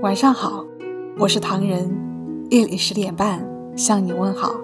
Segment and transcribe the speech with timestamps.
[0.00, 0.64] 晚上好，
[1.18, 1.90] 我是唐人，
[2.50, 3.44] 夜里十点半
[3.76, 4.54] 向你问好。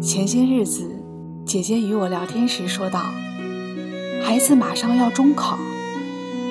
[0.00, 0.88] 前些日子，
[1.44, 3.06] 姐姐与我聊天时说道
[4.22, 5.58] ：“孩子马上要中考，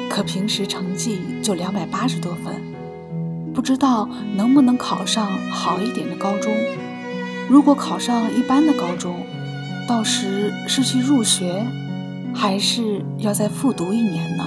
[0.10, 2.54] 可平时成绩就两百八十多分，
[3.54, 6.54] 不知道能不能考上好一点的高中。
[7.48, 9.26] 如果考上一般的高中，
[9.88, 11.66] 到时是去入学，
[12.36, 14.44] 还是要再复读一年呢？”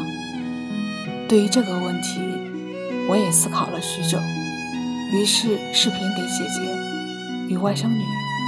[1.27, 2.19] 对于这个问题，
[3.11, 4.17] 我也思考了许久，
[5.13, 6.63] 于是视频给姐姐
[7.49, 8.05] 与外甥女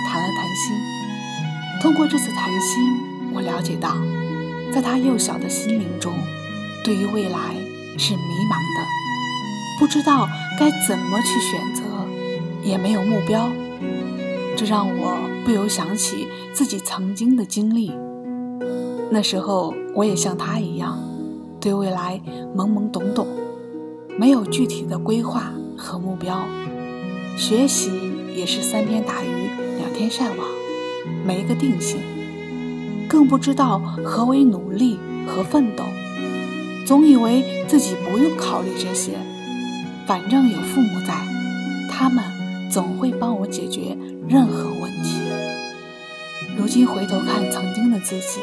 [0.07, 0.73] 谈了谈心。
[1.81, 3.97] 通过这次谈心，我了解到，
[4.73, 6.13] 在她幼小的心灵中，
[6.85, 7.57] 对于未来
[7.99, 8.87] 是迷茫的，
[9.81, 11.83] 不知道该怎么去选择，
[12.63, 13.51] 也没有目标。
[14.57, 17.93] 这让我不由想起自己曾经的经历。
[19.11, 21.01] 那时候，我也像她一样。
[21.61, 22.21] 对未来
[22.57, 23.27] 懵懵懂懂，
[24.19, 26.45] 没有具体的规划和目标，
[27.37, 27.91] 学习
[28.35, 29.29] 也是三天打鱼
[29.79, 30.47] 两天晒网，
[31.25, 32.01] 没个定性，
[33.09, 35.85] 更不知道何为努力和奋斗，
[36.87, 39.13] 总以为自己不用考虑这些，
[40.07, 41.15] 反正有父母在，
[41.91, 42.23] 他们
[42.71, 43.97] 总会帮我解决
[44.29, 45.21] 任何问题。
[46.57, 48.41] 如今回头看曾经的自己，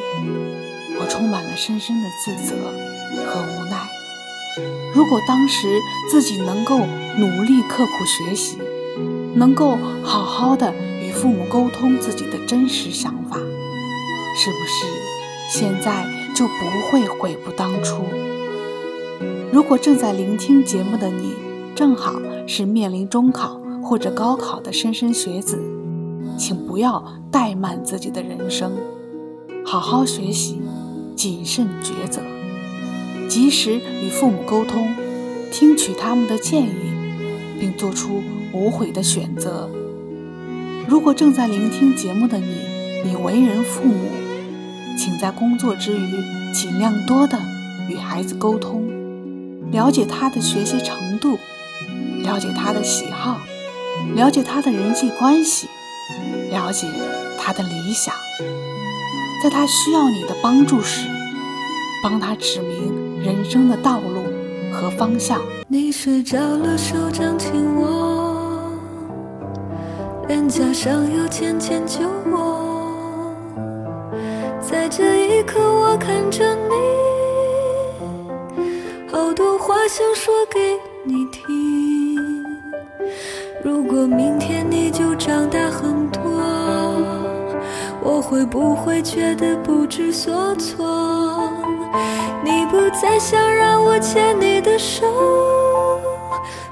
[1.00, 2.56] 我充满了深深的自责。
[3.26, 3.98] 和无奈。
[4.94, 5.68] 如果当时
[6.10, 8.58] 自己能够努力刻苦学习，
[9.36, 13.38] 能够好好的与父母沟通自己的真实想法，
[14.36, 14.86] 是不是
[15.50, 18.04] 现在就不会悔不当初？
[19.52, 21.34] 如果正在聆听节目的你，
[21.76, 22.16] 正好
[22.48, 25.60] 是面临中考或者高考的莘莘学子，
[26.38, 28.72] 请不要怠慢自己的人生，
[29.66, 30.62] 好好学习，
[31.16, 32.22] 谨慎抉择。
[33.30, 34.90] 及时与父母沟通，
[35.52, 36.92] 听取他们的建议，
[37.60, 39.70] 并做出无悔的选择。
[40.88, 42.56] 如果正在聆听节目的你，
[43.06, 44.10] 你为人父母，
[44.98, 47.39] 请在工作之余尽量多的
[47.88, 48.84] 与孩子沟通，
[49.72, 51.38] 了解他的学习程度，
[52.23, 53.39] 了解他的喜好，
[54.16, 55.68] 了解他的人际关系，
[56.50, 56.88] 了解
[57.38, 58.16] 他的理想，
[59.44, 61.08] 在他需要你的帮助时，
[62.02, 63.08] 帮他指明。
[63.22, 64.24] 人生的道路
[64.72, 65.42] 和方向。
[65.68, 68.72] 你睡着了，手掌紧握，
[70.28, 72.00] 脸颊上有浅浅酒
[72.32, 73.32] 窝。
[74.60, 76.74] 在这一刻，我看着你，
[79.12, 81.46] 好多话想说给你听。
[83.64, 86.22] 如果明天你就长大很多，
[88.02, 91.29] 我会不会觉得不知所措？
[92.44, 95.05] 你不再想让我牵你的手，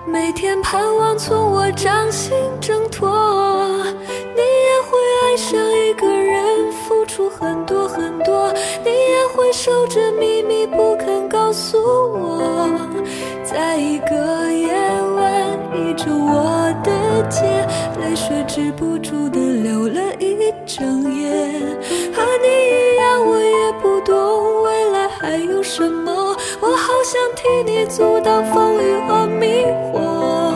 [0.05, 3.09] 每天盼望从我掌心挣脱。
[4.35, 8.53] 你也会爱上一个人，付出很多很多。
[8.83, 12.79] 你也会守着秘密不肯告诉我，
[13.43, 14.71] 在一个夜
[15.15, 17.67] 晚依着我的肩，
[17.99, 21.59] 泪水止不住的流了一整夜。
[25.27, 26.09] 还有什么？
[26.61, 30.55] 我好想替你阻挡风雨和迷惑，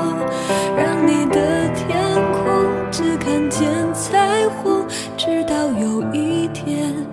[0.77, 2.01] 让你的天
[2.31, 4.87] 空只看见彩虹，
[5.17, 7.05] 直到有一天，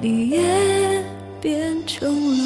[0.00, 0.40] 你也
[1.40, 2.45] 变成了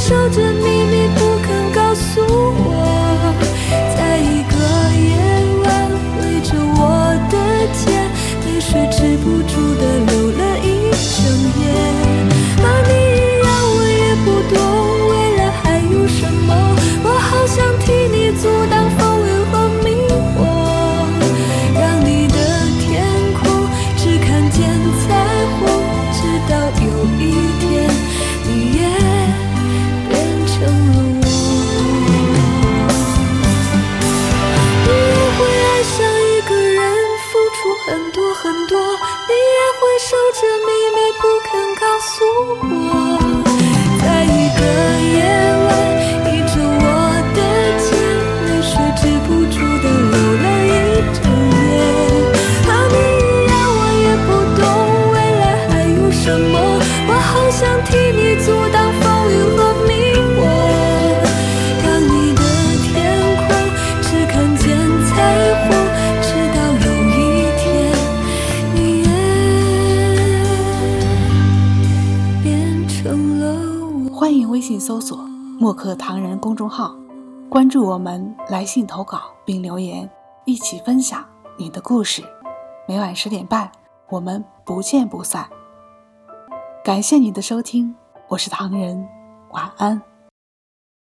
[0.00, 0.79] 守着你。
[56.30, 56.54] 的么？
[57.08, 59.90] 我好想替你阻挡风雨和迷
[60.38, 60.38] 惑
[61.82, 62.40] 当你的
[62.86, 62.88] 天
[63.36, 63.42] 空
[64.00, 64.62] 只看见
[65.08, 65.10] 彩
[65.66, 65.66] 虹
[66.22, 67.18] 直到有一
[67.58, 67.60] 天
[68.76, 69.10] 你也
[72.44, 72.48] 变
[72.86, 72.94] 成
[73.40, 73.42] 了
[74.08, 74.14] 我。
[74.14, 75.16] 欢迎微信搜索
[75.58, 76.94] 默克唐人公众号
[77.48, 80.08] 关注我们来信投稿并留言
[80.44, 81.24] 一起分享
[81.56, 82.22] 你的故事。
[82.86, 83.72] 每晚十点半
[84.08, 85.48] 我们不见不散。
[86.82, 87.94] 感谢你的收听
[88.26, 89.06] 我是唐人
[89.50, 90.09] 晚安。